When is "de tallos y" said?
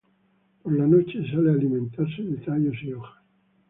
2.23-2.91